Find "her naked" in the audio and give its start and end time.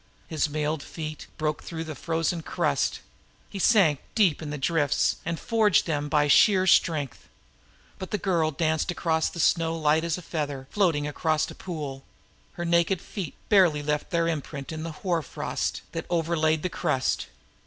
12.53-12.99